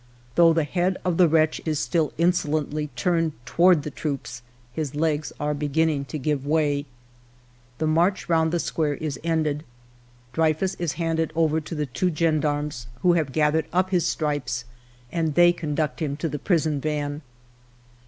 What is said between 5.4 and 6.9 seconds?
beginning to give way. ALFRED